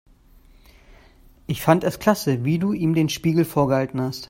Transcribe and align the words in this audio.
Ich 1.45 1.61
fand 1.61 1.83
es 1.83 1.99
klasse, 1.99 2.43
wie 2.43 2.57
du 2.57 2.73
ihm 2.73 2.95
den 2.95 3.07
Spiegel 3.07 3.45
vorgehalten 3.45 4.01
hast. 4.01 4.19